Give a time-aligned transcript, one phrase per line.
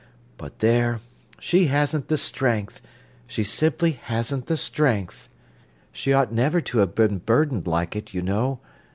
[0.35, 0.99] But there,
[1.39, 5.29] she hasn't the strength—she simply hasn't the strength.
[5.91, 8.59] She ought never to have been burdened like it, you know.